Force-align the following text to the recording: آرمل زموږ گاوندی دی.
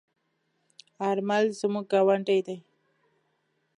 آرمل 1.09 1.45
زموږ 1.59 1.85
گاوندی 1.91 2.39
دی. 2.45 2.57